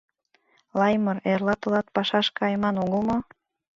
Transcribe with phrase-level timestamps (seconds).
[0.79, 3.17] —Лаймыр, эрла тылат пашаш кайыман огыл мо?